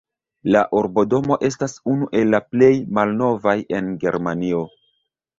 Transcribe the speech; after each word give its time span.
La 0.53 0.61
urbodomo 0.77 1.35
estas 1.49 1.75
unu 1.91 2.07
el 2.21 2.33
la 2.35 2.39
plej 2.53 2.69
malnovaj 2.99 3.55
en 3.81 3.91
Germanio. 4.05 4.63